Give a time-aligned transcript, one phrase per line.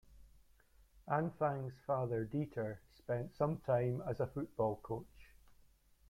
[1.07, 5.35] Anfang's father Dieter spent some time as a football coach.